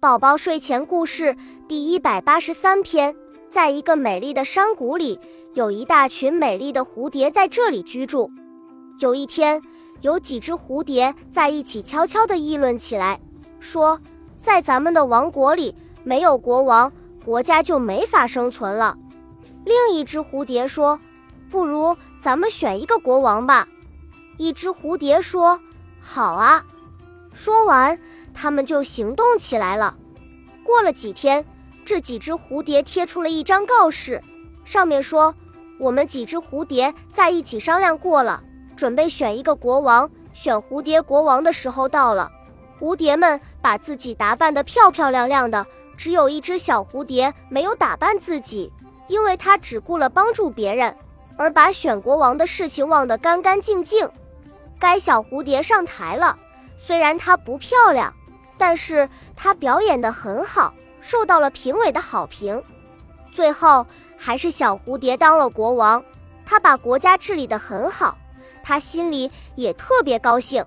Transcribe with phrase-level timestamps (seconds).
[0.00, 1.36] 宝宝睡前故事
[1.68, 3.14] 第一百八十三篇，
[3.50, 5.20] 在一个美丽的山谷里，
[5.52, 8.30] 有一大群美丽的蝴蝶在这里居住。
[9.00, 9.60] 有一天，
[10.00, 13.20] 有几只蝴蝶在一起悄悄地议论起来，
[13.58, 14.00] 说
[14.40, 16.90] ：“在咱们的王国里，没有国王，
[17.22, 18.96] 国家就没法生存了。”
[19.66, 20.98] 另一只蝴蝶说
[21.50, 23.68] ：“不如咱们选一个国王吧。”
[24.38, 25.60] 一只蝴蝶说
[26.00, 26.64] ：“好啊。”
[27.34, 28.00] 说完。
[28.40, 29.98] 他们就行动起来了。
[30.64, 31.44] 过了几天，
[31.84, 34.22] 这几只蝴蝶贴出了一张告示，
[34.64, 35.34] 上面说
[35.78, 38.42] ：“我们几只蝴蝶在一起商量过了，
[38.74, 40.10] 准备选一个国王。
[40.32, 42.32] 选蝴蝶国王的时候到了。”
[42.80, 45.66] 蝴蝶们把自己打扮得漂漂亮亮的，
[45.98, 48.72] 只有一只小蝴蝶没有打扮自己，
[49.06, 50.96] 因为它只顾了帮助别人，
[51.36, 54.08] 而把选国王的事情忘得干干净净。
[54.78, 56.38] 该小蝴蝶上台了，
[56.78, 58.14] 虽然它不漂亮。
[58.60, 62.62] 但是他表演的很好，受到了评委的好评。
[63.32, 63.86] 最后
[64.18, 66.04] 还是小蝴蝶当了国王，
[66.44, 68.18] 他把国家治理的很好，
[68.62, 70.62] 他心里也特别高兴。